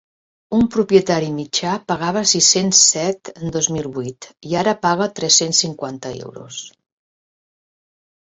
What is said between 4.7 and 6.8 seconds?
paga tres-cents cinquanta euros.